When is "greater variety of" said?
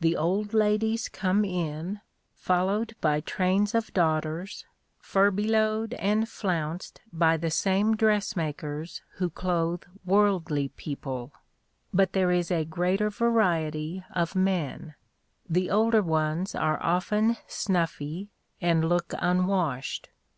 12.66-14.36